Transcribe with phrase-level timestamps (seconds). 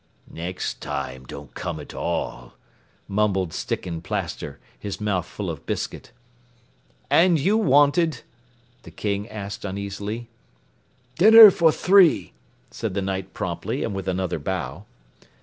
[0.31, 2.55] "Next time, don't come at all,"
[3.07, 6.11] mumbled Sticken Plaster, his mouth full of biscuit.
[7.11, 8.23] "And you wanted?"
[8.81, 10.27] the King asked uneasily.
[11.19, 12.33] "Dinner for three,"
[12.71, 14.85] said the Knight promptly and with another bow.